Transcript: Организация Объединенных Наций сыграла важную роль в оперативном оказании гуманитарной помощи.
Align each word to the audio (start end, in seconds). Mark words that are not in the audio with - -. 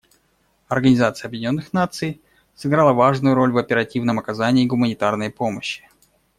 Организация 0.67 1.27
Объединенных 1.27 1.73
Наций 1.73 2.23
сыграла 2.55 2.91
важную 2.91 3.35
роль 3.35 3.51
в 3.51 3.57
оперативном 3.59 4.17
оказании 4.17 4.65
гуманитарной 4.65 5.29
помощи. 5.29 5.87